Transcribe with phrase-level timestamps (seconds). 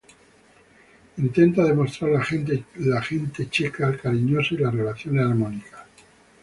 [1.25, 2.09] Intenta demostrar
[2.75, 5.83] la gente checa cariñosa y las relaciones armónicas.